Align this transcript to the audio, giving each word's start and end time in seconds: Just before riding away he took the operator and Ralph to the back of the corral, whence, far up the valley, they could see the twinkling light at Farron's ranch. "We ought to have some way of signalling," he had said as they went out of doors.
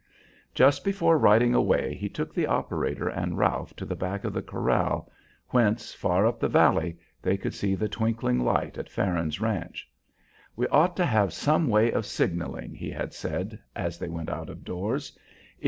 Just 0.55 0.83
before 0.83 1.19
riding 1.19 1.53
away 1.53 1.93
he 1.93 2.09
took 2.09 2.33
the 2.33 2.47
operator 2.47 3.07
and 3.07 3.37
Ralph 3.37 3.75
to 3.75 3.85
the 3.85 3.95
back 3.95 4.23
of 4.23 4.33
the 4.33 4.41
corral, 4.41 5.11
whence, 5.49 5.93
far 5.93 6.25
up 6.25 6.39
the 6.39 6.47
valley, 6.49 6.97
they 7.21 7.37
could 7.37 7.53
see 7.53 7.75
the 7.75 7.87
twinkling 7.87 8.39
light 8.39 8.79
at 8.79 8.89
Farron's 8.89 9.39
ranch. 9.39 9.87
"We 10.55 10.67
ought 10.69 10.97
to 10.97 11.05
have 11.05 11.33
some 11.33 11.67
way 11.67 11.91
of 11.91 12.07
signalling," 12.07 12.73
he 12.73 12.89
had 12.89 13.13
said 13.13 13.59
as 13.75 13.99
they 13.99 14.09
went 14.09 14.31
out 14.31 14.49
of 14.49 14.63
doors. 14.65 15.15